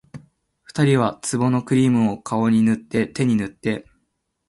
[0.63, 3.85] 二人は壺のクリームを、顔に塗って手に塗って